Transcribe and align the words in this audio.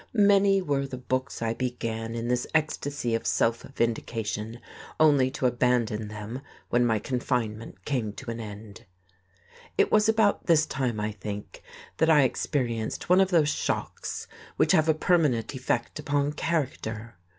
Many 0.15 0.63
were 0.63 0.87
the 0.87 0.97
books 0.97 1.43
I 1.43 1.53
began 1.53 2.15
in 2.15 2.27
this 2.27 2.47
ecstasy 2.55 3.13
of 3.13 3.27
self 3.27 3.61
vindication, 3.61 4.59
only 4.99 5.29
to 5.29 5.45
abandon 5.45 6.07
them 6.07 6.41
when 6.71 6.83
my 6.87 6.97
confinement 6.97 7.85
came 7.85 8.11
to 8.13 8.31
an 8.31 8.39
end. 8.39 8.85
It 9.77 9.91
was 9.91 10.09
about 10.09 10.47
this 10.47 10.65
time, 10.65 10.99
I 10.99 11.11
think, 11.11 11.61
that 11.97 12.09
I 12.09 12.23
experienced 12.23 13.09
one 13.09 13.21
of 13.21 13.29
those 13.29 13.49
shocks 13.49 14.25
which 14.57 14.71
have 14.71 14.89
a 14.89 14.95
permanent 14.95 15.53
effect 15.53 15.99
upon 15.99 16.33
character. 16.33 17.17